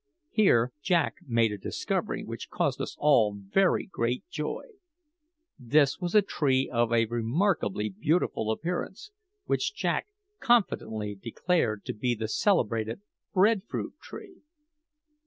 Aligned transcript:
Here 0.31 0.71
Jack 0.81 1.17
made 1.27 1.51
a 1.51 1.59
discovery 1.59 2.23
which 2.23 2.49
caused 2.49 2.81
us 2.81 2.95
all 2.97 3.35
very 3.37 3.85
great 3.85 4.27
joy. 4.31 4.63
This 5.59 5.99
was 5.99 6.15
a 6.15 6.23
tree 6.23 6.67
of 6.67 6.91
a 6.91 7.05
remarkably 7.05 7.89
beautiful 7.89 8.49
appearance, 8.49 9.11
which 9.45 9.75
Jack 9.75 10.07
confidently 10.39 11.13
declared 11.13 11.85
to 11.85 11.93
be 11.93 12.15
the 12.15 12.27
celebrated 12.27 13.01
bread 13.31 13.61
fruit 13.67 13.93
tree. 14.01 14.41